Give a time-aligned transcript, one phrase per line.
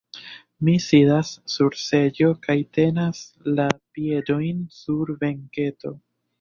[0.69, 3.21] Mi sidas sur seĝo kaj tenas
[3.61, 5.97] la piedojn sur benketo.